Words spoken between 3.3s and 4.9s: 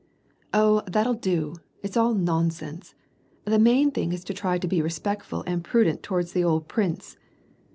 The main thing is to try to be